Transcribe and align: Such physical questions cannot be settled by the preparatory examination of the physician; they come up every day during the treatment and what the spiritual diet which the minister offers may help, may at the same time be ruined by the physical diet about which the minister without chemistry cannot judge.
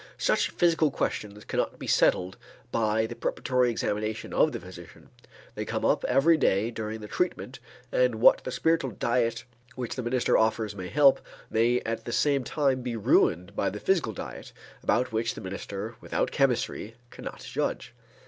Such 0.17 0.49
physical 0.49 0.89
questions 0.89 1.45
cannot 1.45 1.77
be 1.77 1.85
settled 1.85 2.35
by 2.71 3.05
the 3.05 3.15
preparatory 3.15 3.69
examination 3.69 4.33
of 4.33 4.51
the 4.51 4.59
physician; 4.59 5.11
they 5.53 5.63
come 5.63 5.85
up 5.85 6.03
every 6.05 6.37
day 6.37 6.71
during 6.71 7.01
the 7.01 7.07
treatment 7.07 7.59
and 7.91 8.15
what 8.15 8.43
the 8.43 8.49
spiritual 8.49 8.89
diet 8.89 9.43
which 9.75 9.93
the 9.93 10.01
minister 10.01 10.35
offers 10.39 10.73
may 10.75 10.87
help, 10.87 11.21
may 11.51 11.81
at 11.81 12.05
the 12.05 12.11
same 12.11 12.43
time 12.43 12.81
be 12.81 12.95
ruined 12.95 13.55
by 13.55 13.69
the 13.69 13.79
physical 13.79 14.11
diet 14.11 14.53
about 14.81 15.11
which 15.11 15.35
the 15.35 15.41
minister 15.41 15.93
without 16.01 16.31
chemistry 16.31 16.95
cannot 17.11 17.41
judge. 17.41 17.93